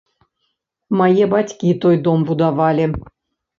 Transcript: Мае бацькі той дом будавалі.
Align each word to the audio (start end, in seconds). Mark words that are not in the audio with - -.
Мае 1.01 1.27
бацькі 1.35 1.75
той 1.85 2.01
дом 2.09 2.19
будавалі. 2.33 2.91